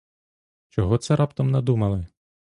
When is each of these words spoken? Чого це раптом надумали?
Чого 0.69 0.97
це 0.97 1.15
раптом 1.15 1.51
надумали? 1.51 2.07